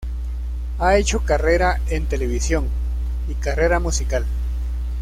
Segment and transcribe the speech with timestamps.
[0.79, 2.67] Ha hecho carrera en televisión,
[3.29, 4.25] y carrera musical.